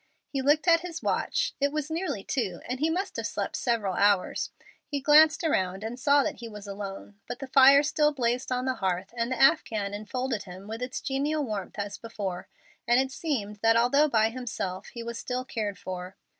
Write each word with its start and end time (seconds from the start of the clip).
He 0.29 0.41
looked 0.41 0.67
at 0.67 0.79
his 0.79 1.03
watch; 1.03 1.53
it 1.59 1.71
was 1.71 1.91
nearly 1.91 2.23
two, 2.23 2.59
and 2.65 2.79
he 2.79 2.89
must 2.89 3.17
have 3.17 3.27
slept 3.27 3.55
several 3.55 3.93
hours. 3.93 4.49
He 4.87 4.99
glanced 4.99 5.43
around 5.43 5.83
and 5.83 5.99
saw 5.99 6.23
that 6.23 6.37
he 6.37 6.49
was 6.49 6.65
alone, 6.65 7.19
but 7.27 7.37
the 7.37 7.45
fire 7.45 7.83
still 7.83 8.11
blazed 8.11 8.51
on 8.51 8.65
the 8.65 8.73
hearth, 8.73 9.13
and 9.15 9.31
the 9.31 9.39
afghan 9.39 9.93
infolded 9.93 10.41
him 10.45 10.67
with 10.67 10.81
its 10.81 11.01
genial 11.01 11.43
warmth 11.43 11.77
as 11.77 11.99
before, 11.99 12.47
and 12.87 12.99
it 12.99 13.11
seemed 13.11 13.57
that 13.57 13.77
although 13.77 14.09
by 14.09 14.29
himself 14.29 14.87
he 14.87 15.03
was 15.03 15.19
still 15.19 15.45
cared 15.45 15.77
for. 15.77 16.15